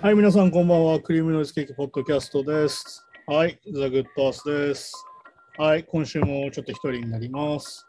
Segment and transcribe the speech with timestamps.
[0.00, 1.00] はい、皆さんこんばんは。
[1.00, 3.04] クリームノイズケーキポッドキャストです。
[3.26, 4.94] はい、ザ・グッドアースです。
[5.58, 7.84] はい、今週もちょっと一人になります。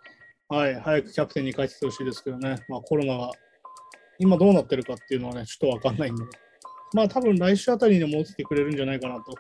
[0.49, 3.29] はい、早くキャプテンに帰ってきてほしいですけどね、まあコロナが
[4.17, 6.23] 今どうなってるかっていうのはね、ちょっとわかんないんで、
[6.95, 9.35] まあ多分来週あたりにも起きてくれるんじゃないかなと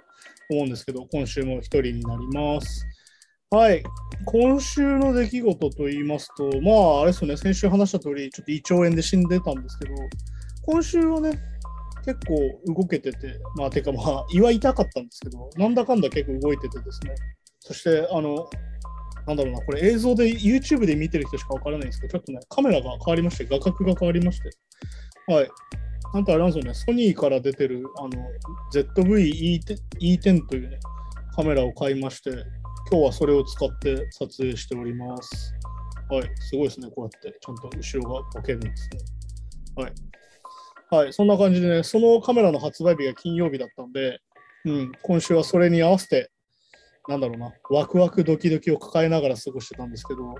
[0.51, 2.85] 思うんですけど、今週も一人になります。
[3.49, 3.81] はい、
[4.25, 9.95] 今週の出来事と言いますと、まああれですよね、先週話した通り、ちょっと胃腸炎で死んでたんですけど、
[10.65, 11.39] 今週はね、
[12.05, 17.15] 結構動けてて、まあ、てかまあ、胃は痛かったんですけど、なんだかんだ結構動いててですね。
[17.59, 18.49] そして、あの、
[19.27, 24.49] なんだろうな、これ映像で YouTube で見てる人しかわからないんですけど、ちょっとね、カメラが変わりまして、画角が変わりまして、
[25.27, 25.49] はい。
[26.13, 28.09] なんかあれなんですよね、ソニーから出てる、あの、
[28.73, 30.79] ZV-E10 というね、
[31.35, 32.31] カメラを買いまして、
[32.91, 35.53] 今日はそれを使って撮影しております。
[36.09, 38.89] はい、すごいですね、こうやって、ちゃんと後ろがボケるんです
[39.77, 39.83] ね。
[39.83, 39.93] はい。
[40.91, 44.19] はい、そんな感じでね、そのカメラの発売日が金曜日だったんで、
[44.65, 46.29] うん、今週はそれに合わせて、
[47.07, 50.35] なんだろうな、ワクワクドキドキを抱えながら過ごしてたんですけど、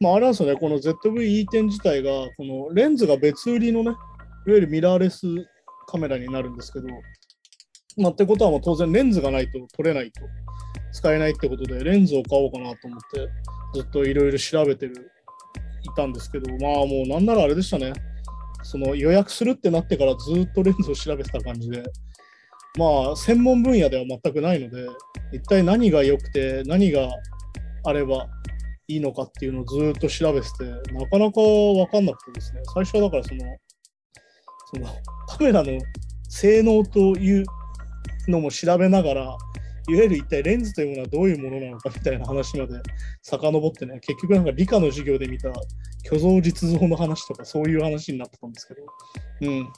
[0.00, 3.96] まあ、あれなんですよね、この ZV-E10 自体が、このレンズが別売りのね、いわ
[4.46, 5.28] ゆるミラーレス
[5.86, 6.88] カメラになるんですけど、
[7.96, 10.22] まあ、ってことはもう当然レンズがないと撮れないと、
[10.92, 13.28] 使えないってことで、レンズを買おうかなと思って、
[13.74, 15.12] ずっといろいろ調べてる、
[15.82, 17.92] いたんですけど、まあもうなんならあれでしたね。
[18.64, 21.84] その予約するってなってからずっとレンズを調べてた感じで、
[22.76, 24.88] まあ、専門分野では全くないので、
[25.32, 27.08] 一体何が良くて、何が
[27.84, 28.26] あれば
[28.88, 33.44] いいのかっていうのをずっと調べてて、なかなか分かんなくてですね、最初はだからその、
[34.74, 34.86] その
[35.28, 35.78] カメラの
[36.28, 37.44] 性能という
[38.26, 39.36] のも調べながら、
[39.88, 42.80] いわゆる一体レンズというものはどういうものなのかみたいな話まで
[43.22, 45.52] 遡ってね、結局なんか理科の授業で見た
[46.04, 48.82] 虚像実像の話とかそういう話になってたんですけど、
[49.42, 49.68] うん。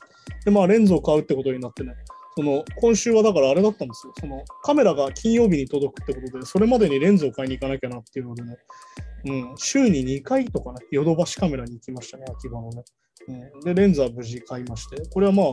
[0.45, 1.95] で、まあレンズを買うってことになってね、
[2.37, 4.13] その今週はだからあれだったんですよ。
[4.21, 8.57] そのカメラが金曜日に届くってことで、それまでにレンズを買いに行かなきゃなっていうのでね、
[9.25, 12.85] うん、週に2回とかね、ヨドバシカメラに行きましたね、秋葉のね。
[13.29, 15.47] うん、で、レンズは無事買いまして、これはまあ、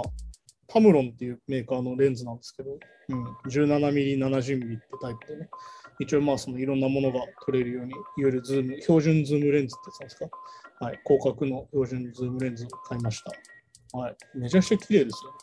[0.67, 2.77] タムロンっていうメーカーのレンズなんですけど、
[3.09, 5.49] うん、17mm、70mm ってタイプでね、
[5.99, 10.31] 一応まあそのいろんなものが撮れるように、いわゆるズーム、標準ズームレンズってやつなんです
[10.79, 10.85] か？
[10.85, 13.97] はい、広角の標準ズームレンズを買いました。
[13.97, 15.33] はい、めちゃくちゃ綺麗ですよ。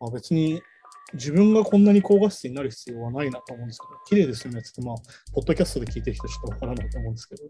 [0.00, 0.60] まあ、別に
[1.14, 4.96] 自分がこんなに高画質になる必要はないなと思うんですけど、綺麗ですよねって、まあ、
[5.34, 7.42] ポッドキャストで聞いてる人ちょっとわからないと思うんですけど、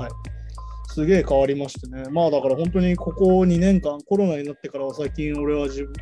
[0.00, 0.10] はい。
[0.88, 2.04] すげえ変わりましてね。
[2.10, 5.92] まあだから本当にここ2年間、コロナになってからは最近俺は自分、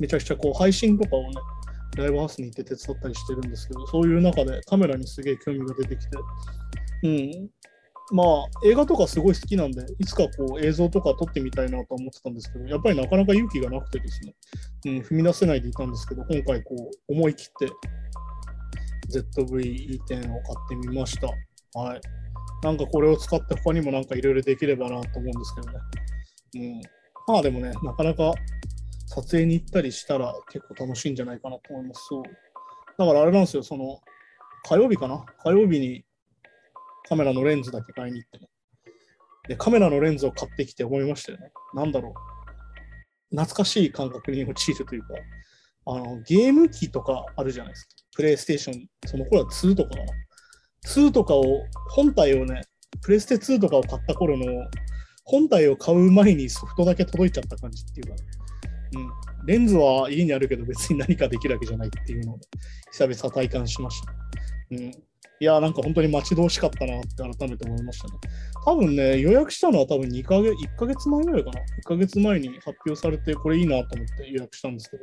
[0.00, 1.34] めちゃくちゃこう配信とかをね、
[1.96, 6.18] ライブハウスに行って手伝ったりしてるんですけど、そういう中でカメラにすげえ興味が出てきて、
[7.04, 7.50] うん。
[8.12, 8.26] まあ
[8.64, 14.34] 映画とかすごい好きなんで、いつかこう映像とか撮ってみたいなと思ってたんですけど、やっぱりなかなか勇気がなくてですね、
[14.86, 16.74] うん、踏み出せないでいたんですけど、今回こ
[17.08, 17.72] う思い切って
[19.10, 21.28] ZV-E10 を買ってみました。
[21.78, 22.00] はい。
[22.62, 25.78] なんかこれを使って他にもなんかいろいろできればなと思うんですけどね。
[26.56, 26.80] うん。
[27.26, 28.32] まあでもね、なかなか
[29.06, 32.06] 撮影に行ったりしたら結構楽しいんじゃないかなと思います。
[32.08, 32.22] そう。
[32.98, 34.00] だからあれなんですよ、その、
[34.64, 35.24] 火曜日かな？
[35.44, 36.04] 火曜日に
[37.08, 38.48] カメラのレンズだけ買いに行ってね。
[39.48, 41.52] で、カメラのレンズを買ってきて思いましたよね。
[41.74, 42.14] なんだろう。
[43.30, 45.08] 懐かしい感覚に陥るというか、
[45.86, 47.90] あの、ゲーム機とかあるじゃないですか。
[48.16, 50.04] プレイステーション、その頃は2とかかな。
[50.88, 51.44] 2とかを、
[51.90, 52.62] 本体をね、
[53.02, 54.46] プレステ2とかを買った頃の、
[55.24, 58.22] 本体を買う前にソフトだけ届いちゃった感じっていうか、ね、
[58.94, 59.46] うん。
[59.46, 62.40] レンズは家にあるけど別に何かできるわけじゃないっていうのを、
[62.92, 64.12] 久々体感しました。
[64.72, 64.92] うん。
[65.38, 67.08] いや、なんか本当に待ち遠しかったなって
[67.38, 68.14] 改めて思いましたね。
[68.64, 71.60] 多分ね、予約したのは多分2ヶ月、1ヶ月前ぐらいかな。
[71.60, 75.02] 1ヶ月前に発表されて、これいいなと思って予約したんですけど、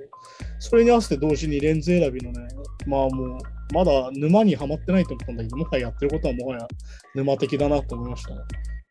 [0.59, 2.47] それに合わせて同時にレンズ選びのね、
[2.87, 3.39] まあもう、
[3.73, 6.67] まだ沼にはまってないと思ったんだけど、もはややってることはもはや
[7.13, 8.41] 沼的だなと思いましたね。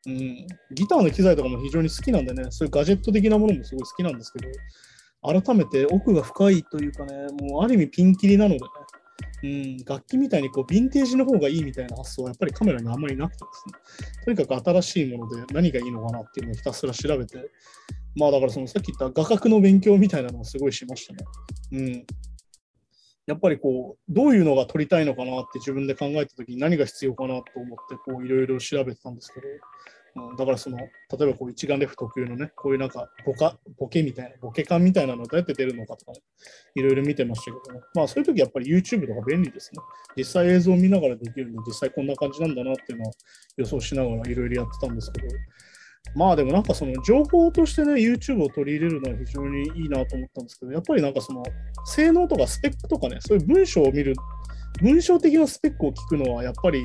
[0.06, 4.48] うん、ギターの機材とかも非常に好きなんでね、そういうガジェット的なものもすごい好きなんですけど、
[5.22, 8.66] 改めて奥が深いというかね、もうある意味ピンキリなのでね、
[9.44, 17.50] うん、楽器みたいにこうヴィンテージの方がいいみたいな発想はやっぱりカメラにあんまりなくてですね、とにかく新しいもので何がいいのかなっていうのをひたすら調べて、
[18.16, 21.24] まあだからそのさっき言った画角の勉強みたいなのをすごいしましたね。
[21.72, 22.06] うん。
[23.26, 29.46] やっぱりこう、どういうのが撮りたいのかなって自分で考えたときに何が必要かなと思ってこういろいろ調べてたんですけど、
[30.14, 30.86] うん、だからその、例
[31.20, 36.18] えばこう一眼レフ特有のね、こういうなんかボカ、ボケみたいな、ボケ感みたいなのどうやって出るのかとかね、
[36.74, 37.80] いろいろ見てましたけどね。
[37.94, 39.80] まあそういう時やっぱり YouTube とか便利ですね。
[40.16, 43.12] 実際映像を見ながらできるんで、実際こんな感じなんだなっていうのを
[43.56, 45.28] 予想しながらいろいろやってたんですけど、
[46.14, 51.42] まあでもなんかその情報としてね、YouTube を取り入れるのは非常にいいなと思ったんですけど、やっぱりなんかその
[51.86, 54.14] 性能とかスペックとかね、そういう文章を見る、
[54.82, 56.84] 文章的なスペックを聞くのはやっぱり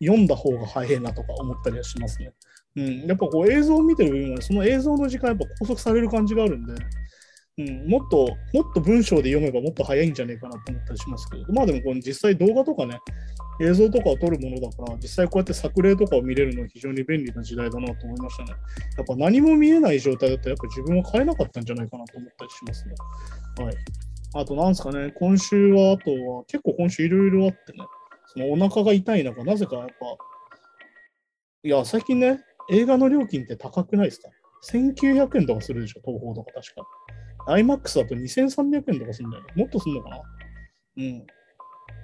[0.00, 2.32] 読んだ方が早いなとか思ったりはしますね。
[2.76, 6.74] うん、やっぱこう映像を見てる分は、その映像の時間やっぱ拘束される感じがあるんで、
[7.56, 12.98] うん、もっと、もっと文章で読めばもっと早いんじゃねえかなと思ったりしますけど、まあでもこの実際動画とかね、
[13.60, 18.50] 映像とかを撮るものだから、実際こうやって作例とかを見れるのは非常に便利な時代だなと思いましたね。
[18.96, 22.94] やっぱ何も見えない状態だと、やっぱ自分は変えなかったんじゃないかなと思ったりしますね。
[23.64, 23.74] はい。
[24.34, 27.84] あと、なんですかね、今週は、あとは、結構今週いろいろあってね、
[28.26, 29.94] そのお腹が痛い中、なぜかやっぱ、
[31.62, 34.28] いや、最近ね、映画の料金って高くないですか
[34.72, 36.82] ?1900 円とかするでしょ、東宝とか確か。
[37.46, 39.44] IMAX だと2300円とかするんだよ。
[39.54, 40.22] もっとすんのかな？
[40.96, 41.26] うん。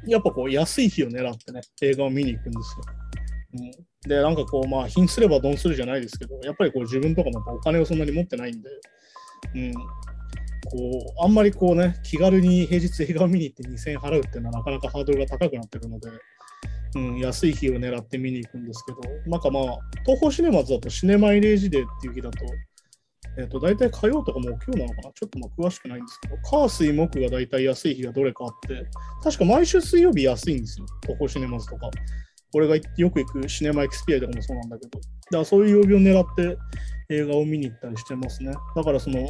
[0.06, 2.84] やっぱこう安い日を狙ってね、映画を見に行くんですよ。
[3.52, 8.70] うん、で、なんかこう、まあ、貧すればドンするじゃないですけど、やっぱりこう自分とかもお金をそんなに持ってないんで、
[9.54, 9.80] うん、こ
[11.18, 16.08] う、あんまりこうね、気軽に平日映画を見に行って2000円払うっていうのはなかなかハードルが高くなってるので、
[16.94, 19.64] うん、安い日を狙って見に行くんですけど、なんかまあ、
[20.04, 22.44] 東宝シネマズだとシネマイレージデーっていう日だと、
[23.38, 25.12] えっ、ー、と、大体火曜とかも今日なのかな？
[25.12, 28.84] ちょっとまあ詳しくないんですけど、火水木が大体安い日がどれかあって、
[29.22, 30.86] 確か毎週水曜日安いんですよ。
[31.02, 31.90] 東宝シネマズとか。
[32.52, 34.98] 俺がよく行くシネマエクスピアとかもそうなんだけど。
[34.98, 36.58] だからそういう曜日を狙って
[37.08, 38.52] 映画を見に行ったりしてますね。
[38.74, 39.28] だからその、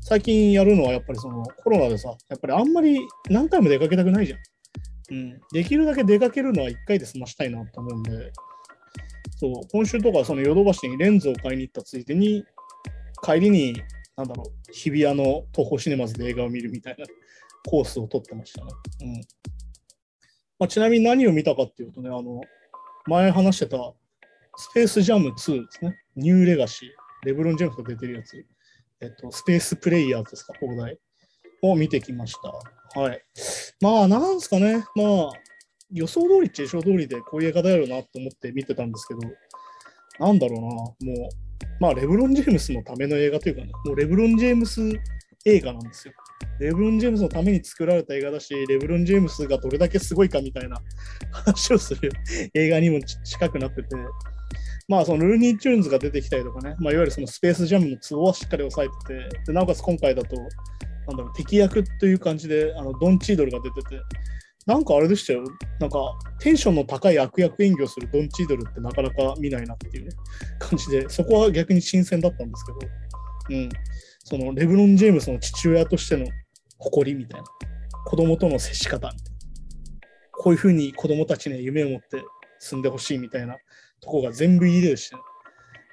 [0.00, 2.98] 最近やるのはやっぱりそのコロナでさ、やっぱりあんまり
[3.28, 4.38] 何回も出かけたくないじゃん。
[5.10, 5.40] うん。
[5.52, 8.32] できるだけ出かけるのは1回で済ましたいなと思うんで、
[9.36, 12.42] そう、今週とかそのヨドバシにレンズを買いに行ったついでに、
[13.22, 13.82] 帰りに、
[14.16, 17.06] なんだろう、日比谷の東宝シネマズで映画を見るみたいな
[17.68, 18.72] コースを取ってましたね。
[19.02, 19.14] うん
[20.58, 22.40] まあ、ちなみに何を見たかっていうとね、あの、
[23.06, 23.78] 前話してた
[24.56, 25.96] スペースジャム2ですね。
[26.14, 26.88] ニューレガシー。
[27.26, 28.44] レブロン・ジェームズが出てるやつ。
[29.00, 30.98] えっと、スペースプレイヤーですか、放題。
[31.62, 32.36] を見てきまし
[32.94, 33.00] た。
[33.00, 33.22] はい。
[33.80, 34.84] まあ、なんすかね。
[34.94, 35.30] まあ、
[35.90, 39.20] 予想通りっちゃ予想通りでこういう映画だよなと思って見てたんですけど、
[40.24, 44.80] なんだろうな、もう、まあ、レブロン・ジェームスのための映画というかね、もうレブロン・ジェームス
[45.44, 46.14] 映画なんですよ。
[46.60, 50.76] レブロン・ジェームスのために作られた映画だし、レブロン・ジェームスがどれだけすごいかみたいな
[51.32, 52.10] 話をする
[52.54, 53.88] 映画にも近くなってて、
[54.88, 64.00] まあ、そのルーニー・チューンズが出てきたりとかね、まあ、いわゆるそのスペースジャムのツボはしっかり押さえてて、でなおかつ今回だと、なんだろう、敵役という感じで、あのドン・チードルが出てて、
[64.66, 65.44] なんかあれでしたよ。
[65.80, 65.98] なんか
[66.38, 70.10] テンションの高い悪役演技をするドン・チードルってなかなか見ないなっていうね、
[70.58, 72.72] 感じで、そこは逆に新鮮だったんですけ
[73.52, 73.68] ど、うん。
[74.24, 76.26] そのレブロン・ジェームスの父親としての
[76.78, 77.46] 誇りみたいな、
[78.06, 79.42] 子供との接し方みたいな
[80.32, 82.22] こういうふうに子供たちに夢を持って
[82.58, 83.56] 住んでほしいみたいな
[84.00, 85.22] とこが全部入れるした、ね、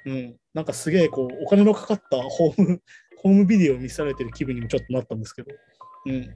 [0.05, 0.35] うん。
[0.53, 2.81] なんかすげえこう、お金のかかったホーム、
[3.17, 5.51] ホームビデオを見せられてる気分にもちょっとなったんですけど、
[6.07, 6.29] うん。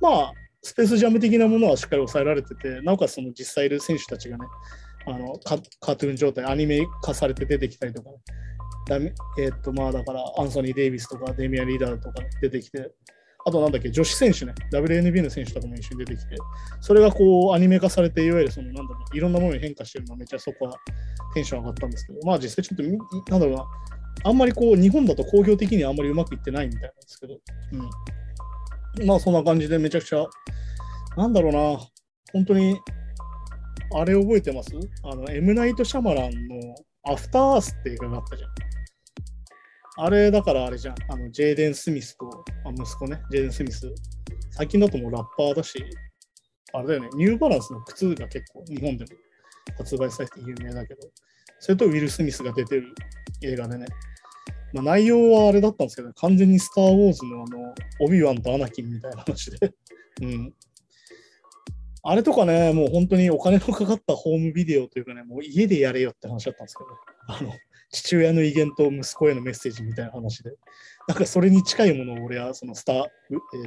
[0.00, 0.32] まあ、
[0.62, 4.46] スペースジャム的なものはしっかり抑えられてて、なおかつその実際いる選手たちがね、
[5.06, 5.60] あのカー
[5.94, 8.10] トゥーン状態、アニメ化されて出てきたりとか、
[8.98, 12.90] ね、えー、っと、まあだから、アンソニー・デイビスとか、デミア・リーダーとか、出てきて、
[13.46, 16.36] あとなんだっけ、女子選手ね、WNB の選手とかも一緒に出てきて、
[16.80, 20.76] それがこうアニメ化されて、いわゆるその、なんだろう、いろんなものに変化してるのはめっちゃそこは
[21.34, 23.64] テンション上がったんですけど、まあ実際ちょっと、なんだろうな、
[24.24, 27.90] あんまりこう、日本だと工業的にはあんまりうまくいってないみたいなんですけど、うん。
[29.04, 30.24] まあそんな感じでめちゃくちゃ。
[31.16, 31.78] なんだろうな、
[32.32, 32.78] 本当に、
[33.94, 34.70] あれ覚えてます？
[35.04, 36.74] あの、エムナイト・シャマランの
[37.04, 38.50] アフターアースって映画があったじゃん。
[40.00, 40.94] あれだからあれじゃん。
[41.10, 43.92] あの、ジェイデン・スミスと、あ息子ね、ジェイデン・スミス。
[44.50, 45.82] 最近だともうラッパーだし、
[46.72, 49.10] あれだよね、ニューバランスの靴が結構日本でも
[49.76, 51.00] 発売されて有名だけど、
[51.58, 52.94] それとウィル・スミスが出てる
[53.42, 53.86] 映画でね、
[54.72, 59.72] まあ、内容はあれだったんですけど、完全にスター・ウォーズのあの、オビワンとアナキンみたいな話で。
[60.22, 60.54] うん。
[62.02, 66.90] あれとかね、もう本当にお金のかかったホームビデオというかね、もう家でやれよって話だったんですけど、
[67.28, 67.52] あの、
[67.90, 70.52] 父親の威厳と息子へのメッセージみたいな話で、
[71.06, 73.04] なんかそれに近いものを俺はそのスター、え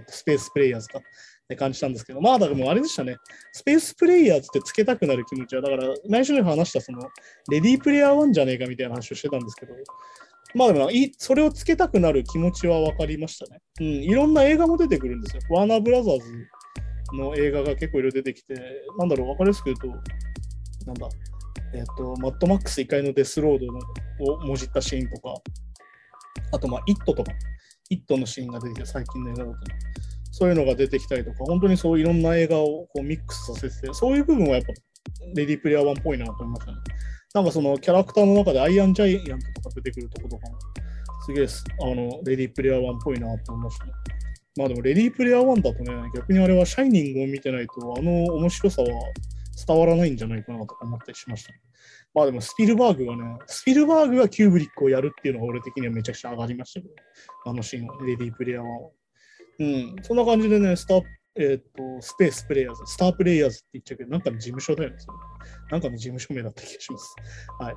[0.01, 1.01] ー、スペースプレイヤーズかっ
[1.48, 3.17] て感じたんですけど、まあだからもうあれでしたね、
[3.51, 7.01] スペースプレイヤーズってつけたくなる気持ちは、だから内緒に話したその、
[7.50, 9.74] レディープレイヤー1じゃねえかみたいな話をしてたんですけど、
[10.53, 13.62] まあでも、それをつけたくなる気持ちは分かりましたね。
[13.79, 15.41] うん、いろんな映画も出てくるんですよ。
[15.50, 18.55] ワーナーブラザーズの映画が結構いろいろ出てきて、
[18.98, 19.88] なんだろう、分かりやすく言うと、
[20.86, 21.10] なんだ、
[21.74, 23.79] えっ、ー、と、マッドマックス1回のデスロードの
[24.34, 25.34] をもじったシーンとか、
[26.53, 27.31] あと、まあ、イットとか、
[27.89, 29.58] イットのシーンが出てきて、最近の映画だと、
[30.31, 34.74] そういうのが出てきたりとか、本当にそういろんな映画をこうミックスさせて、そういう部分はやっぱ、
[35.36, 36.77] レディープレイヤー1っぽいなと思いましたね。
[37.33, 40.57] なんかそのキャラクターの中でアイアンジャイアントとか出てくるとことかも、
[41.25, 41.47] すげえ、
[41.81, 43.91] あの、レディープレイヤー1っぽいなって思いましたね。
[44.57, 48.88] まあでも、レディープレイヤー1だとね、逆にあれはシャイニングを見てないと、あの面白さは
[49.65, 51.59] 伝わらないんじゃないかなとか思ったりしました、ね。
[52.13, 56.93] まあでも、スピルバーグがね、スピルバーグがキューブリックをやるっていうのが俺的にはめちゃくちゃ上がりましたけど、
[57.45, 58.89] あのシーンは、レディープレイヤー1は。
[59.59, 61.03] うん、そんな感じでね、スター、
[61.35, 64.97] えっ、と、スペースプレイヤーズ、スタープレイヤーズって言っちゃうけど、なんかの事務所だよね。
[65.69, 67.15] なんかの事務所名だった気がします。
[67.59, 67.75] はい。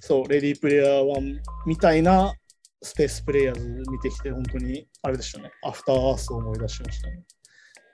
[0.00, 2.32] そう、レディープレイヤー1みたいな
[2.82, 5.50] スペースプレイヤーズ見てきて、本当にあれでしたね。
[5.62, 7.22] アフターアースを思い出しましたね。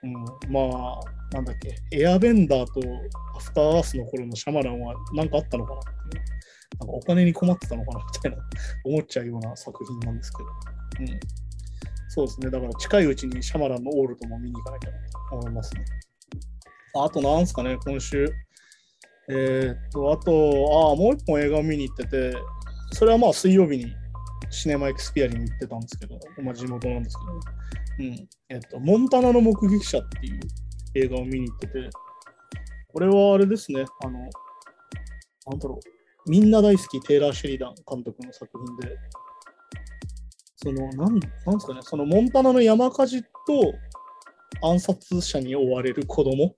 [0.03, 0.13] うん、
[0.51, 2.81] まあ、なんだっけ、エアベンダーと
[3.35, 6.23] アフターアースの頃のシャマランは何かあったのかなっていう。
[6.79, 8.37] なんかお金に困ってたのかなみたいな
[8.85, 10.49] 思っちゃうような作品なんですけど。
[10.99, 11.46] うん。
[12.17, 12.49] そうですね。
[12.49, 14.97] だから近いうちにシャマランのオールドも見に行かなきゃな
[15.29, 15.85] と思いますね。
[16.95, 18.27] あとなんすかね、今週。
[19.29, 20.31] えー、っと、あと、
[20.89, 22.33] ああ、もう一本映画を見に行ってて、
[22.93, 23.93] それはまあ水曜日に
[24.49, 27.17] シネマエクスピアリに行ってたんですけど、まあ地元なんです
[27.99, 28.27] けど、うん。
[28.49, 30.39] えっと、モンタナの目撃者っていう
[30.95, 31.87] 映画を見に行ってて、
[32.87, 35.79] これはあれですね、あの、なんだろ
[36.25, 38.97] う、みんな大好きテイラー・シェリダン監督の作品で、
[40.57, 41.21] その、なん、なんで
[41.59, 43.27] すかね、そのモンタナの山火事と
[44.61, 46.55] 暗殺者に追われる子供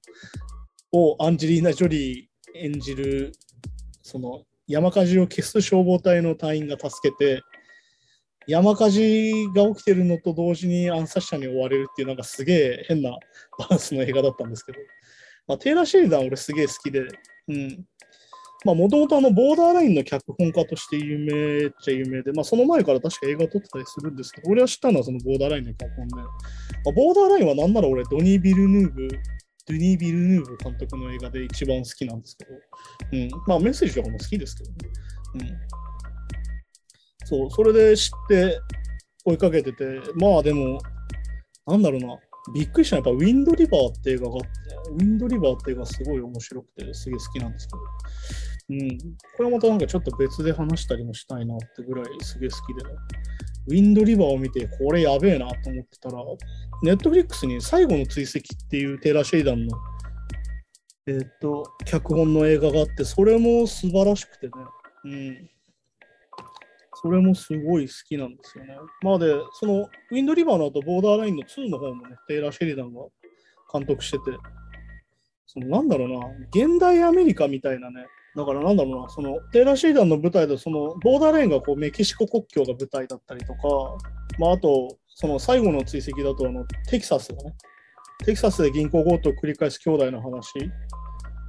[0.91, 3.33] をアンジェリーナ・ジョリー演じる、
[4.01, 7.41] その山火事を消す消防隊の隊員が助けて、
[8.47, 13.11] 山火事が起きてるのと同時に暗殺者に追われるっていう、なんかすげえ変な
[13.57, 14.79] バランスの映画だったんですけど、
[15.45, 17.01] まあ、テイラー・シェリダン俺すげえ好きで、
[17.49, 17.85] うん。
[18.65, 29.07] まあ、もともとあの、ボーダーラインの脚本家として有名っちゃ有名で、まあ、その前から確か映画撮ってたりするんですけど、俺は知ったのはそのボーダーラインの脚本で、まあ、ボーダーラインはなんなら俺、ドニー・ビルヌーブ
[29.69, 32.51] ドニー・ビルヌーブ監督の映画で一番好きなんですけど、
[33.13, 34.77] うん、まあメッセージとかも好きですけどね。
[37.21, 38.59] うん、そう、それで知って
[39.25, 39.85] 追いかけてて、
[40.15, 40.79] まあでも、
[41.67, 42.17] なんだろうな、
[42.55, 44.47] びっくりしたやっぱウィンドリバーって映画があって、
[44.91, 47.77] ウィンドリバーって映画すごい面白くて、すげえ好きなんですけど、
[48.69, 48.89] うん、
[49.35, 52.95] これはまたなんかちょっと別で話したりもしたいなってぐらいすげえ好きでね。
[53.67, 56.17] ウィンドリバーを見て、これやべえなと思ってたら、
[56.83, 59.77] ネットフリックスに最後の追跡っていうテーラー・シェイダンの、
[61.07, 64.53] えー、っと、脚本の映画があって、それも素晴らしくてね。
[65.05, 65.49] うん。
[67.01, 68.75] それもすごい好きなんですよね。
[69.01, 73.01] まあで、その、ウィンドリバーの後、ボーダーラインの2の方もね、テイラー・シェリダンが
[73.71, 74.23] 監督してて、
[75.45, 83.59] そのなんだろうな、現代アメリカみたいなね、だからなんだろうな、そのテイラー・シーダンの舞台で、そのボーダーレーンがこうメキシコ国境が舞台だったりとか、
[84.37, 87.53] まあ、あと、その最後の追跡だとあのテキサスがね、
[88.25, 90.53] テキサスで銀行強盗を繰り返す兄弟の話。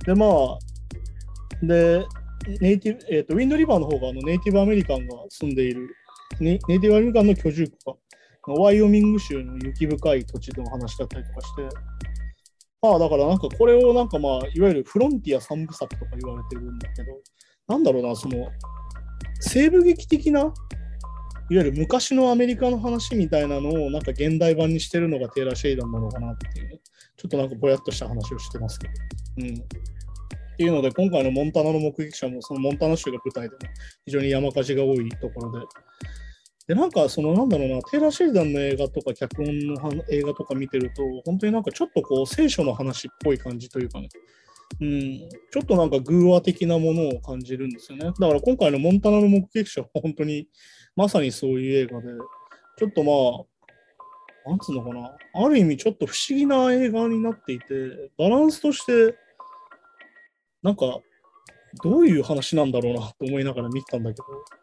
[0.04, 0.58] で、まあ、
[1.62, 2.04] で、
[2.60, 5.94] ネイティブ、えっ、ー、と、ウィンドリバーの方があのネイティブアメリカンが住んでいる、
[6.40, 11.62] ネイティブアメリカンの居住区か、ワイオミング州の雪深い土地での話だったりとかして、
[12.82, 17.12] まあだからなんかこれをなんかまあいわゆるフロンティア三部作とか言われてるんだけど、
[17.68, 18.48] なんだろうな、その
[19.40, 20.52] 西部劇的な、いわ
[21.48, 26.80] ゆる昔のアメリカの話みたいなのをなんか現代版にしてるのがテーラー・シェイダンなのかなっていう、ね、
[27.16, 28.94] ちょっとなんかぼやっとした話をしてますけど。
[29.38, 29.54] うん。
[29.54, 29.56] っ
[30.56, 33.72] ていうので、今回のモンタナの目撃者もそのモンタナ州が舞台で、ね、
[34.04, 35.66] 非常に山火事が多いところで、
[36.70, 44.08] で、なんか、その、なんだろうな、テイラー・シェリダンの映画とか、脚本の映画とか見てると、本当になんかちょっとこう、聖書の話っぽい感じというかね、
[44.80, 48.04] うん、ちょっとなんか偶話的なものを感じるんですよね。
[48.04, 50.46] だから今回のモンタナの目撃者は本当に、
[50.94, 52.06] まさにそういう映画で、
[52.78, 55.10] ちょっとまあ、なんつうのかな、
[55.44, 59.16] ある意味ちょっと不思議な映画になっていて、バランスとして、
[60.62, 61.00] なんか、
[61.82, 64.59] どういう話なんだろうなと思いながら見てたんだけど、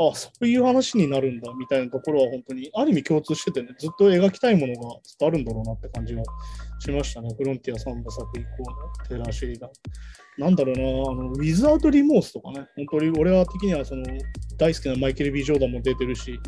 [0.00, 6.22] あそういう話になるんだみたいなところは本当にある意味共通しててね、ずっと描きたいものがずっとあるんだろうなって感じが
[6.78, 7.34] しましたね。
[7.36, 9.70] フロンティア3部作以降のテーラー・シェリダン。
[10.38, 14.04] なんだろうな、あのウィズ・アウト・リモースとかね、本当に俺は的にはその
[14.56, 16.38] 大好きなマイケル・ビー・ジョーダンも出てるし、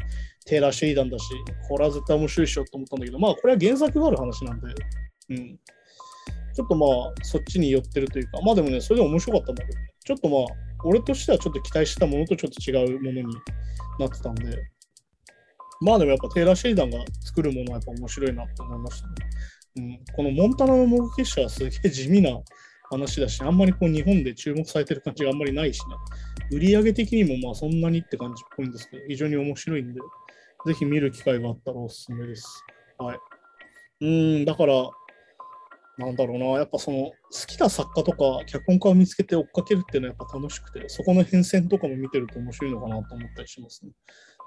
[0.47, 1.25] テーラー・シェリダンだし、
[1.69, 4.69] これは絶対面白いしようと思ったんだけど、まあこれは原作がある話なんで、
[5.31, 5.59] うん。
[6.55, 13.35] ちょっとまあそっちに寄ってるというか、まあでもね、それでも面白かったんだけど、ねちょっとまあ俺としてはちょっと期待してたものとちょっと違うものに
[13.99, 14.57] なってたんで、
[15.81, 19.15] まあでもやっぱテイラー・シェイダンが作るものはやっぱ面白いなって思いましたね。
[19.77, 22.31] うん、このモンタナの目撃者はすげえ地味な
[22.91, 25.95] 話だし、あんまりこう日本で注目されてる感じがあんまりないしね。
[26.53, 30.01] 売り上げ的にもまあそんなにって感じっぽいんですけど、非常に面白いんで、
[30.67, 32.65] ぜひ見る機会があったらおすすめです。
[32.99, 33.19] はい。
[34.03, 34.91] うん、だから、
[36.01, 37.13] なんだろうな、やっぱその好
[37.47, 43.93] きな作家とか脚本家を見つけて追っかけるっていうのはやっぱ楽しくて、そこの変遷とかも見てると面白いのかなと思ったりしますね。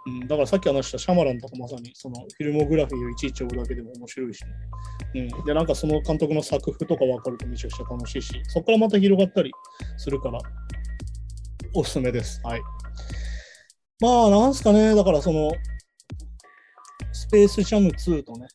[0.05, 4.43] うん、だからさっき話したシャマランとかまさにそのフィルモグラフィーをいちいち追うだけでも面白いし、
[5.13, 9.51] ね、うん、でなんかその監督の作風とか分かるとめちゃくちゃ楽しいし、そこからまた広がったり
[9.97, 10.39] するから
[11.73, 12.41] おすすめです。
[12.43, 12.61] はい。
[14.01, 15.51] まあなんすかね、だからその
[17.13, 18.47] スペースジャム2とね、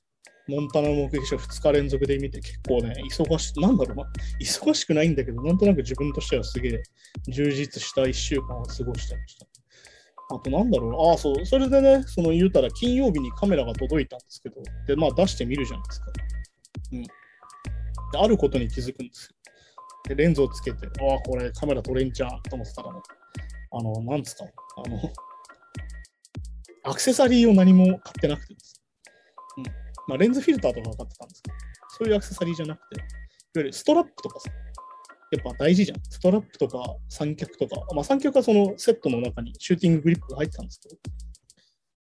[0.48, 4.04] モンタナの目撃者2日連続で見て結構ね、忙し、なんだろうな、
[4.40, 6.82] 忙しくないんだけど、なんとなく自分としてはすげえ
[7.28, 9.46] 充実した1週間を過ごしてました。
[10.30, 16.06] あとなんだろう、ああ、そう、それでね、その言うたら金曜日にカメラが届いたんですけど、で、まあ出してみるじゃないですか。
[16.92, 17.02] うん。
[17.02, 17.10] で
[18.18, 19.34] あることに気づくんですよ。
[20.08, 23.00] で、レンズをつけて、ああ、これカメラ撮れんじゃんと思ってたらね、
[23.72, 25.00] あの、なんですか、あの、
[26.84, 28.82] アクセサリーを何も買ってなくてです。
[29.58, 29.87] うん。
[30.08, 31.56] まあ、レンズフィルターとか買ってたんですけど、
[31.90, 33.04] そういうアクセサリーじゃなくて、いわ
[33.56, 34.50] ゆるストラップとかさ、
[35.30, 36.00] やっぱ大事じゃん。
[36.08, 40.96] ストラップとか三脚とか、まあ三脚はそのセットの中にシューティンググリップが入ってたんですけど、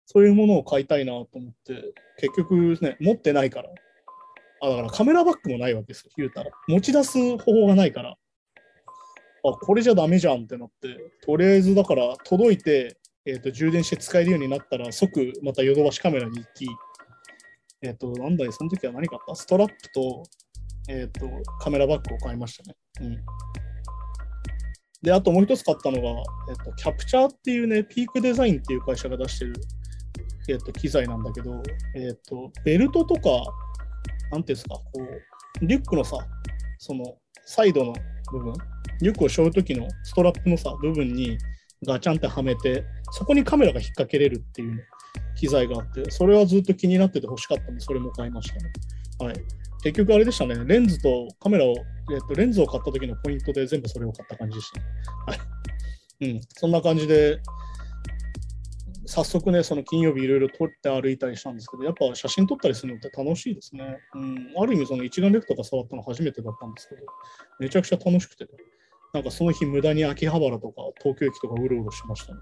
[0.06, 3.70] そういうものを買いたいなと思って、結局ね、持ってないから、
[4.62, 6.50] あ、だからカメラバッグもないわけですよ、言うたら。
[6.66, 8.16] 持ち出す方法がないから、
[9.44, 10.88] あ、これじゃダメじゃんってなって、
[11.24, 16.66] とりあえずだから届いて、えーと、充電して使えるようになったら即またヨドバシカメラに行き、
[17.82, 19.34] えっ、ー、と、なんだい、その時は何買った？
[19.34, 20.22] ストラップと、
[20.88, 21.28] えっ、ー、と、
[21.60, 22.76] カメラバッグを買いましたね。
[23.00, 23.16] うん。
[25.02, 26.08] で、あともう一つ買ったのが、
[26.48, 29.54] えっ、ー、と、キャプチャーっていうね、ピークデザインっていう会社が出してる、
[30.48, 31.60] えっ、と、機材なんだけど、
[31.96, 33.42] えっ、と、ベルトとか、
[34.30, 34.82] なんていうんですか、こ
[35.60, 36.16] う、リュックのさ、
[36.78, 37.92] その、サイドの
[38.30, 38.54] 部分、
[39.00, 41.36] リュックを背負う時のストラップのさ、部分に
[41.84, 44.84] ガチャンってはめて、そこにカメラが引っ掛けれるっていう、
[45.36, 48.72] 機材があって、それはずっと気になってて欲しかったんで、それも買いましたね。
[49.18, 49.34] はい。
[49.82, 51.74] 結局あれでしたね、レンズとカメラを、
[52.12, 54.86] えっと、レンズを買った時のポイントで全部それを買った感じでした、ね。
[55.26, 55.38] はい。
[56.20, 57.40] うん、そんな感じで、
[59.06, 63.98] 早速ね、その金曜日いろいろ撮って歩いたりしたんですけど、やっぱ写真撮ったりするのって楽しいですね。
[64.14, 67.02] うん、ある意味、その一眼レフとか触ったの初めてだったんですけど、
[67.58, 68.46] めちゃくちゃ楽しくて、
[69.12, 72.40] なんかその日無駄に秋葉原とか東京駅とかうろうろしましたね。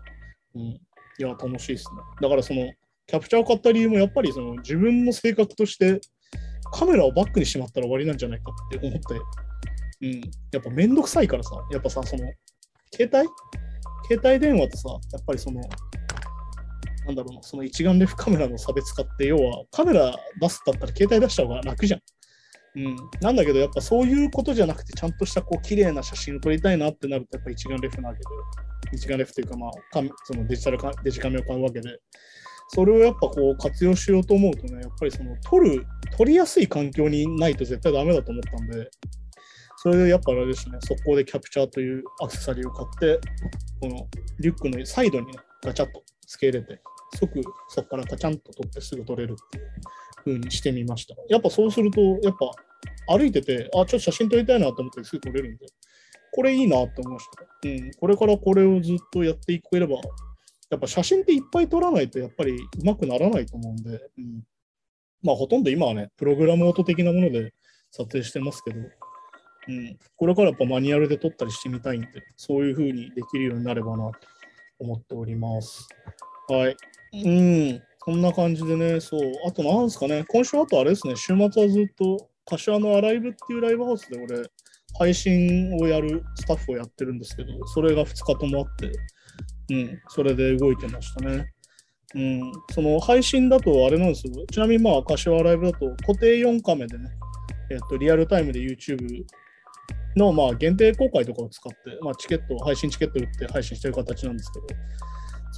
[0.54, 0.80] うん、
[1.18, 2.01] いや、楽しいですね。
[2.20, 2.70] だからその、
[3.07, 6.01] キャプチャーを買った理由もやっぱりその自分の性格として
[6.73, 10.20] カメラをバックにしまったら終わりなんじゃないかって思って、うん、
[10.53, 12.23] やっぱめんどくさいからさ、やっぱさ、その、
[12.94, 13.29] 携帯？
[14.09, 15.61] 携帯電話とさ、やっぱりその、
[17.07, 22.01] なんだろうな、その一眼レフカメラの差別化って、要はカメラ出すだったら携帯出した方が楽じゃん。
[22.76, 29.70] うん、なんだけど、やっぱそういうことじゃなくて、ちゃんとしたこう綺麗な写真を撮りたいなってなると、やっぱ一眼レフなわけで、一眼レフというか、まあ、
[30.24, 31.98] そのデジタルカデジカメを買うわけで、
[32.68, 35.85] それをやっぱこう活用しようと思うとね、やっぱりその撮る、
[36.16, 38.88] 撮りやすい環境にないと絶対ダメだと思ったんで、
[39.83, 43.20] それでやっぱあれですね、速攻でキャプチャーというアクセサリーを買って、
[43.80, 44.06] この
[44.38, 45.33] リュックのサイドに、ね、
[45.64, 46.80] ガチャッと付け入れて、
[47.18, 49.70] 即そこからガチャンと取ってすぐ取れるっていう。
[50.24, 51.14] 風にしてみました。
[51.28, 52.37] やっぱそうすると、やっ
[53.06, 55.66] ぱ歩いてて、あ、ちょっと写真撮りたいなと思ってすぐ撮れるんで、
[56.33, 57.68] これいいなって思いました。
[57.68, 59.96] うん、これからこれをずっとやっていければ、
[60.70, 64.44] やっぱ写真っていっぱい撮らないとやっぱりうまくならないと思うんで、うん、
[65.22, 67.52] まあほとんど今はね、プログラム音的なもので
[67.90, 68.80] 撮影してますけど、
[69.68, 74.12] うん、これからやっぱマニュアルで撮ったりしてみたいんで、そういうふうにできるようになればなと
[74.78, 75.88] 思っております。
[76.48, 76.76] はい。
[77.12, 79.20] うん、こんな感じでね、そう。
[79.46, 84.42] あとなんですかね、今週あとあれですね、週末はずっと柏のアライブっていうライブハウスで俺、
[84.98, 88.90] 配信をやるスタッフをやってるんですけど、それが2日ともあって、
[89.72, 91.52] うん、それで動いてましたね。
[92.14, 94.32] うん、その配信だとあれなんですよ。
[94.50, 97.08] ちなみにまあ、柏ライブだと固定4カメでね、
[97.70, 99.24] えっと、リアルタイムで YouTube
[100.16, 104.66] のまあ限定公開とかを使って、まあ、チケット、配信チケット売って配信してる形なんですけど、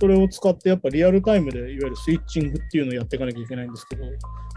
[0.03, 4.03] それを使ってやっぱリアルタイムでいわゆるスイッチングっていうのをやっていかなきゃいけないんですけど、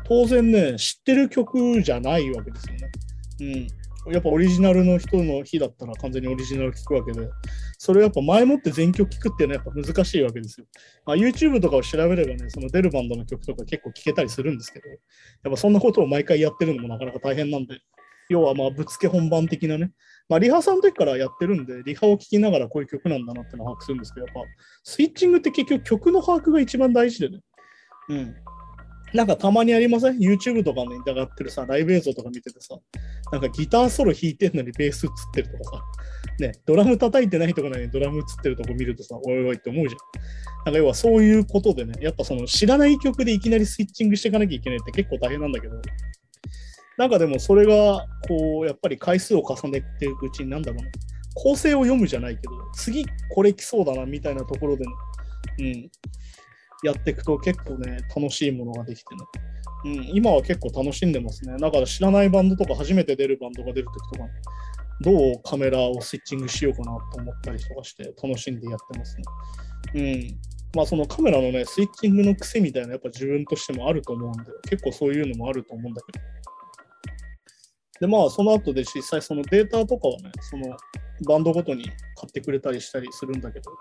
[0.03, 3.67] 当然ね、知ってる曲じゃないわけですよね。
[4.07, 4.11] うん。
[4.11, 7.29] やっぱオリジナルの人の日だったら完全にオリジナル聞くわけで、
[7.77, 10.65] それをやっぱ前もって全曲聞くっていうのはやっぱ難しいわけですよ。
[11.05, 14.97] まあ、YouTube とかを調べればね、その出るバンドの曲とか結構聴けたりするんですけど、やっ
[15.51, 17.77] ぱそんなことを毎回やってるのもなかなか大変なんで、
[18.29, 19.91] 要はまあぶつけ本番的なね、
[20.27, 24.41] まあ、リハさんの時からやってるんで、リハを聴きながらこういう曲なんだなってのを把握するんですけど、やっぱ
[24.83, 27.39] スイッチングって結局曲の把握が一番大事でね。
[28.09, 28.35] うん。
[29.13, 32.75] なんかたまにありません ?YouTube とかに上がってるさ、ライブ映像とか見ててさ、
[33.31, 35.83] なんかギターソロ弾いてんのにベース映ってるとかさ、
[36.39, 39.99] ね、ドラム叩いてないところにドラム映ってるとこ見るとさ、おいおいって思うじゃん。
[40.65, 45.79] なんか要はそういうことでね、やっぱその知らない曲でいきなりスイッチングしていかなきゃいけないって結構大変なんだけど、
[46.97, 50.89] なんかでもそれが、こう、やっぱり回数を重ねていくうちに、なんだろうな、
[51.33, 54.85] 構成を読むじゃないけど、次これ来そうだなみたいなところで、
[55.59, 55.91] うん、
[56.83, 59.21] やっていくと結構ね、楽しいものができてね。
[59.85, 61.57] うん、今は結構楽しんでますね。
[61.59, 64.29] だから知らないバンドとか初めて出るバンドが出るときとか、
[65.01, 69.23] どうカメラをスイッチングしようかなと思ったりとかして楽しんでやってますね。
[69.95, 70.39] うん。
[70.75, 76.34] まあそのカメラのね、スイッチングの癖みたいなやっぱ自分としてもあると思うんで、結構そういうのもあると思うんだけど。
[77.99, 80.75] で、まあその後で実際そのデータとかはね、その
[81.27, 81.93] バンドごとに買
[82.27, 83.71] ってくれたりしたりするんだけど、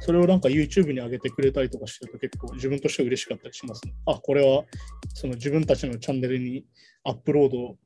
[0.00, 3.94] それをなんか YouTube に上げてくれたりとかしてると結構自分としては嬉しかったりしますね。
[4.06, 4.64] あ、これは
[5.14, 6.64] その自分たちのチャンネルに
[7.04, 7.76] アップロード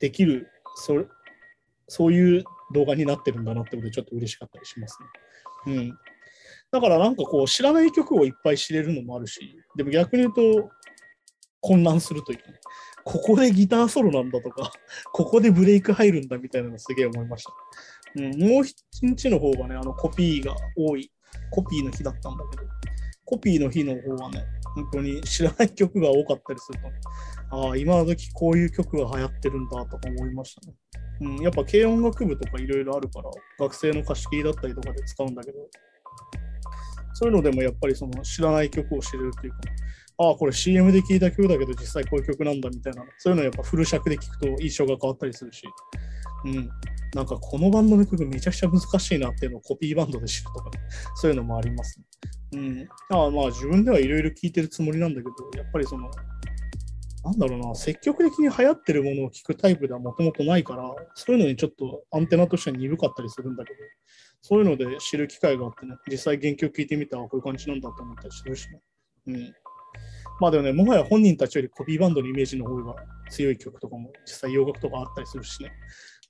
[0.00, 1.04] できる、それ
[1.86, 4.98] そういう動画になってるんだなってことでちょっと嬉しかったりします
[5.66, 5.74] ね。
[5.74, 5.98] うん。
[6.70, 9.40] だからなんかこう知らない曲をいっぱい知れるのもあるし、
[9.76, 10.70] でも逆に言うと
[11.60, 12.38] 混乱するという。
[12.38, 12.58] かね、
[13.04, 14.70] ここでギターソロなんだとか、
[15.12, 17.52] ここでブレイク入るんだみたいなのすげえ思いました。
[18.16, 21.10] うん、もう一日の方がね、あのコピーが多い、
[21.50, 22.62] コピーの日だったんだけど、
[23.24, 24.44] コピーの日の方はね、
[24.74, 26.94] 本当に知らない曲が多かったりするとね、
[27.50, 30.74] ああ、今の時こういう曲が流行ってるんだとか思いましたね。
[31.20, 35.58] うん、やっぱ軽音楽部とかいろいろあるから、学生の貸し切りだったりとかで使うんだけど、
[37.14, 39.58] そういうのでもやっぱりその知らない曲を知れるというか、
[40.18, 45.62] ああ、これ CM で聴いた曲だけど実際こういう曲なんだみたいな、そういうのやっぱフル尺で聴くと印象が変わったりするし、
[46.44, 46.68] うん。
[47.14, 50.78] なんかこのバンドの曲めちゃくちゃ難しいなっていうのをコピーバンドで知るとか、ね、
[51.14, 52.04] そういうのもありますね。
[52.52, 52.88] うん。
[53.10, 56.10] ああまあ自分ではいろいろ聴いてるつもりなんだけど、やっぱりその、
[57.24, 63.78] なんだろうな、積極的に流行ってるものを聞くタイプではもともとないから、そういうのにちょっとアンテナとしては鈍かったりするんだけど、
[64.40, 68.80] そういうので知る機会があってね、実際原曲聞いてみたらこういう感じなんだと思ったりするしね。
[69.28, 69.54] うん。
[70.40, 72.94] まあでもね、もはや本人たちよりコピーバンドのイメージの方が
[73.30, 75.72] 強い曲とかも実際洋楽とかあったりするしね。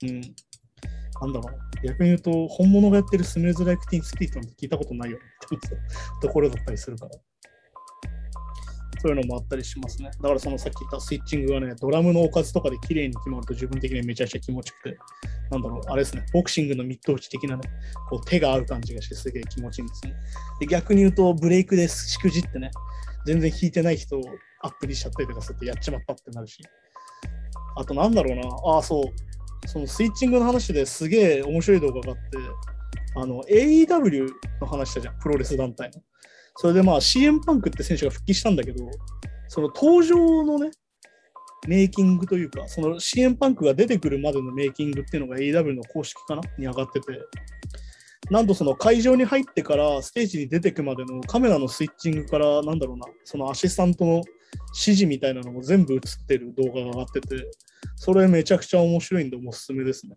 [0.03, 0.21] うん。
[1.21, 1.87] なんだろう。
[1.87, 5.68] 逆に言うと、本物がやってるスムーズライクティンスピートなんて聞いたことないよって
[6.27, 7.12] ところだったりするから。
[9.01, 10.11] そういうのもあったりしますね。
[10.21, 14.99] だからそのさっき言ったスイッチングがね、ドラムのおかずとかで綺麗に決まると自分的にめちゃくちゃ気持ちよくて、
[15.51, 17.62] なんだろう、あれですね、ボクシングのミット打ち的なね、
[18.11, 20.14] こう手が合う感じがしてすげえ気持ちいいんですね。
[20.61, 22.71] で逆に言うと、ブレイクでしくじってね、
[23.29, 24.23] 全然弾いてない人を
[24.62, 26.62] アップにしちゃったりとかするとやっちまったってなるし。
[27.77, 32.23] あとなんだろうな、ああ、そう、そのスイッチングの話ですげえ面白い動画があって、
[33.17, 34.29] あの、AEW
[34.61, 36.01] の話したじゃん、プロレス団体の。
[36.57, 38.85] それでまあ CM パンクって選手が復帰したんだけど、
[39.49, 40.71] その登場のね、
[41.69, 46.43] メイキングというか、その CM パンクが出てくるまでのメイキングっていうのが AEW の公式かな？
[46.59, 47.07] に上がってて、
[48.31, 54.23] なんとその会場に入ってからステージに出てくまでのカメラのスイッチングから、なんだろうな、そのアシスタントの
[54.69, 57.51] 指示みたいなのも全部映ってる動画が上がってて、
[57.97, 60.14] それめちゃくちゃ面白いんでおすすめですね。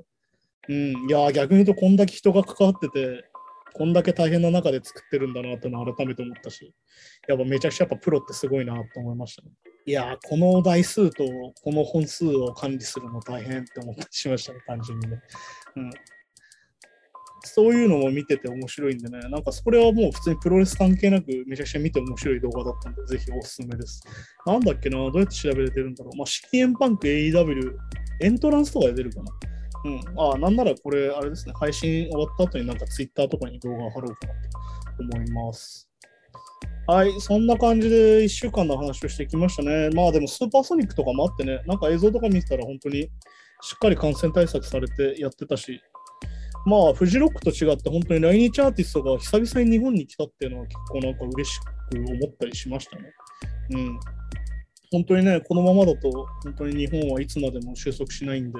[0.70, 3.26] うん、いや逆に言うとこんだけ人が関わってて、
[3.74, 6.74] こんだけ大変な中で作ってるんだなっての改めて思ったし、
[7.28, 9.52] やっぱめちゃくちゃやっぱプロってすごいなと思いましたね。
[9.86, 11.24] いやこの台数と
[11.64, 15.20] この本数を管理するの大変って思ったりしましたね、単純にね。
[15.78, 15.90] うん。
[17.44, 24.04] そういうのも見てて面白いんでね、なんかそれはもう普通にプロレス関係なくめちゃくちゃ見て面白い動画だったんで、ぜひおすすめです。
[24.46, 26.18] なんだっけな、どうやって調べれてるんだろう。
[26.18, 27.76] まあ、シキエンパンク AEW、
[28.22, 29.32] エントランスとかで出るかな。
[29.86, 30.20] うん。
[30.20, 35.88] あ、あなんならこれ、あれですね、配信終わった後になんか Twitter とかに動画貼ろうかなと思います。
[36.88, 39.90] はい、そんな感じで1週間の話をしてきましたね。
[39.92, 43.04] まあでもスーパーソニックとかもあってね、なんか映像とか見てたら本当に
[43.62, 45.82] しっかり感染対策されてやってたし、
[46.66, 51.64] まあフジロックと違って本当に来日アーティストが久々に日本に来たっていうのは結構なんか嬉しく
[51.98, 53.14] 思ったりしましたね。
[53.72, 54.00] うん。
[54.92, 56.12] 本当にね、このままだと
[56.44, 58.60] 本当に日本はいつまでも収束しないんで、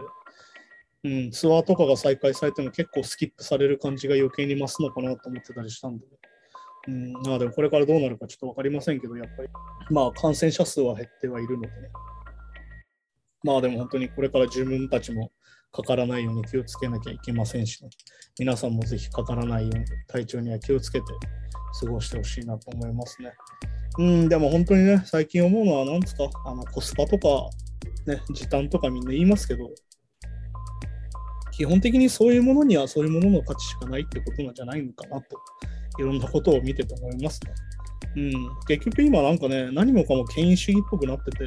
[1.04, 6.06] うん、ツアーとかが再開されても結構スキップされる感じが余計に増すのかなと思ってたりしたんで、
[6.88, 9.50] うん、まあでもこれからどうなるかちょっと分かりませんけど、やっぱり、
[9.90, 11.74] まあ感染者数は減ってはいるのでね。
[13.44, 15.32] まあでも本当にこれから自分たちも
[15.72, 17.90] かからないように気をつけなきゃいけませんしね。
[18.40, 21.06] 皆さんもぜひかからないように体調には気をつけて
[21.80, 23.32] 過ごしてほしいなと思いますね。
[23.98, 27.50] うん、でも本当にね、最近思うのは何ですか、あのコスパとか、
[28.06, 29.70] ね、時短とかみんな言いますけど、
[31.52, 35.38] 基本的にそういうものにはそういうものの価値しかないってことなんじゃないのかなと、
[36.00, 37.54] いろんなことを見てて思いますね。
[38.16, 38.32] うん、
[38.68, 41.46] 結局今なんかね、何もかも権威主義っぽくなってて、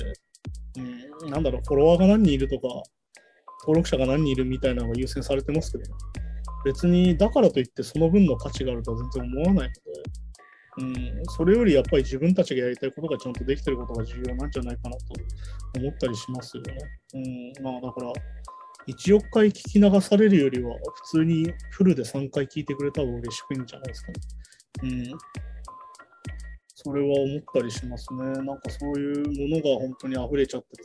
[1.22, 2.68] うん、なんだろう、フォロワーが何人いるとか、
[3.64, 5.84] 登録者が何人いるみたいなのが優先されてますけど、
[6.66, 9.70] 別にだからといってその分の価値があるとは全然思わない
[10.78, 16.76] ので、うん、それよりやっぱり自分たちがやりたいことがちゃんとできてることが重要なんじゃないかなと思ったりしますよね。
[17.14, 18.12] うん、まあだから、
[18.86, 20.76] 1億回聞き流されるよりは、
[21.12, 24.14] 普通にフルで3回聞いてくれた方が嬉しくいいんじゃないですかね。
[24.82, 25.18] うん。
[26.74, 28.24] それは思ったりしますね。
[28.24, 30.84] なんかそういうものが本当に溢れちゃって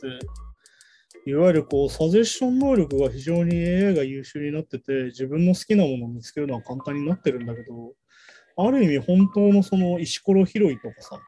[1.26, 7.92] いわゆるこう、サジェッション能力が非常に AI が優秀になってて、自分の好きなものを見つけるのは簡単になってるんだけど、
[8.56, 11.18] ある意味本当のその石ころ拾いとかさ、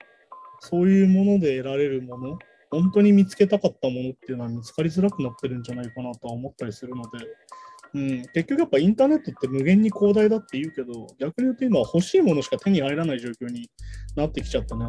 [0.60, 2.38] そういうもので得られるもの、
[2.70, 7.26] 本当に見つけたかったものっていうのは見つかりづらくなってるんじゃないかなとは思ったりするので、
[7.94, 13.70] うん、結局やっぱインターネットって無限に広大だって言うけど、逆に言うと今は欲しいものしか手に入らない状況に
[14.16, 14.86] なってきちゃったね。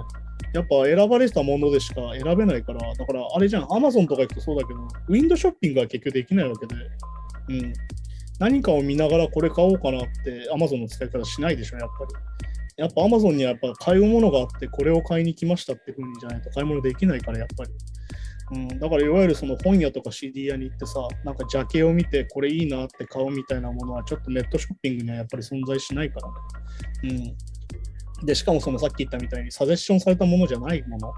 [0.53, 6.75] やっぱ選ばれたものでしか選べないから、だからあれじゃん、アマゾンとか行くとそうだけど、ウィンドショッピングは結局できないわけで、
[7.49, 7.73] うん、
[8.39, 12.13] 何かを見ながらこれ買おうかなってアマゾンの使い方しないでしょ、やっぱり。
[12.75, 17.71] やっぱアマゾンにはやっぱ買うものがあって、これを買いに来ましたって風にじゃないと買い物できないから、やっぱり。
[18.51, 26.27] うん、だからいわゆるその本屋とか CD 屋に行ってさ、なんかジャケを見てこれいいなって買うみたいなものはちょっとネットショッピングにはやっぱり存在しないから
[27.09, 27.17] ね。
[27.17, 27.37] うん。
[28.23, 31.15] で、しかもそのさっき言ったみたいにサジェッションされたものじゃないもの、いわ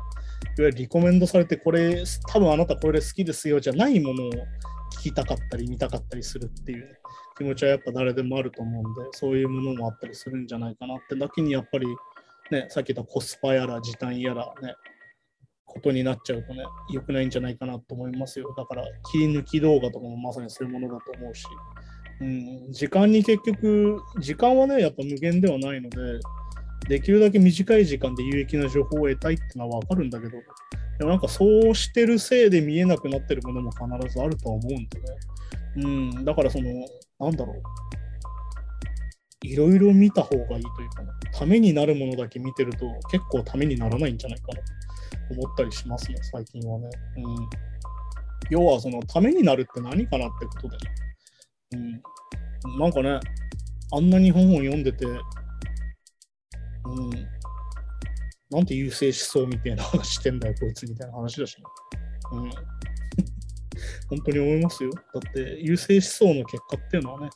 [0.57, 4.31] ゆるリコメンドされてこれ、多分あなたこれ好きですよじゃないものを
[4.99, 6.99] 聞きたかったり見たかったりするっていう、
[7.37, 11.15] 気持ちはやっぱ誰でもあると思うんで、そういうものもあったりするんじゃないかなって。
[11.15, 11.87] だけにやっぱり
[12.51, 14.75] ね、さっき言ったコスパやら時短やらね、
[15.65, 18.53] ことになっちゃうとね、良くないんじゃないかなと思いますよ。
[18.55, 21.45] だから、切り抜き動画とかもまさにそういうものだと思うし、
[22.21, 25.97] うん、時間に結局、時間はね、やっぱ無限ではないので、
[26.87, 30.31] できるだけ短い時間で有益な情報を得たいってのは分かるんだけど、
[30.97, 34.87] でもなんかそうしてるせいで見えなくなってるものも必ずあるとは思うんでね。
[35.77, 36.69] うん、だからその、
[37.19, 37.61] なんだろう。
[39.45, 44.63] いろいろ見た方がいいというか、ね、ためになるものだけ見てると結構ためにならないんじゃないかなと
[45.39, 46.89] 思ったりしますね、最近はね。
[47.17, 47.49] うん、
[48.49, 52.01] 要は、その、ためになるって何かなってことでね、
[52.63, 53.19] うん、なんかね、
[53.91, 55.05] あんなに本を読んでて、
[56.85, 57.09] うん、
[58.49, 61.63] なんて優勢思想みたいな話してんだよ、こいつみたいな話だしね。
[62.33, 62.49] うん、
[64.09, 64.91] 本当に思いますよ。
[64.91, 67.29] だって、優勢思想の結果っていうのはね、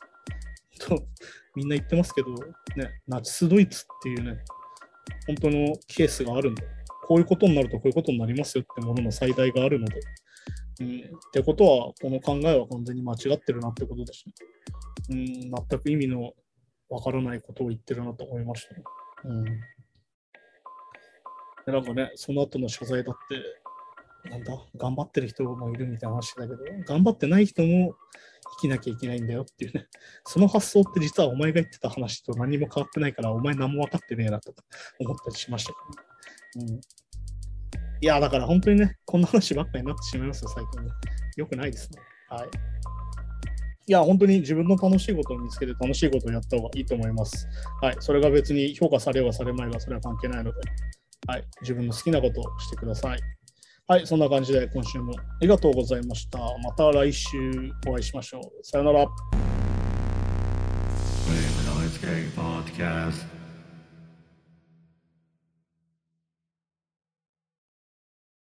[0.78, 1.06] と
[1.56, 2.32] みんな言ってますけど、
[2.76, 4.38] ね、ナチスドイツっていうね、
[5.26, 6.62] 本当のケースがあるんだ。
[7.06, 10.00] こういうことになるとこういうことになりますよってものの最大があるので、
[10.80, 11.00] うん、っ
[11.32, 14.34] てことは、この考えは完全に間違ってるなってことですね。
[15.10, 15.26] うん、
[15.68, 16.32] 全く意味の
[16.88, 18.82] わからないことを言ってるなと思いましたね。
[19.24, 19.44] うん、
[21.72, 27.94] なんかね、その後の謝罪だって、なんだ、頑張ってる人もいるみたいな話だけど、頑張ってない人も
[28.60, 29.86] 生きなきゃいけないんだよっていうね、
[30.24, 34.54] その発想って実はお前が言ってた話と何も変わってないから、お前何も分かってねえなと
[34.98, 36.72] 思ったりしましたけど、ね。
[36.72, 36.80] うん。
[38.02, 40.90] いや、だから本当にね、こんな話ばっかりになってしまいますよ、最近ね。
[41.36, 42.00] よくないですね。
[42.28, 42.48] はい。
[43.90, 47.48] いや、本当に自分の楽しいことを見つけて楽しいことをやった方がいいと思います。
[47.82, 47.96] はい。
[47.98, 50.60] それが別に評価されようがされまいが、それは関係ないので、
[51.26, 51.44] はい。
[51.60, 53.18] 自分の好きなことをしてください。
[53.88, 54.06] はい。
[54.06, 56.38] そんな感じで今週もありがとうございました。
[56.38, 58.42] また来週お会いしましょう。
[58.62, 59.04] さよなら。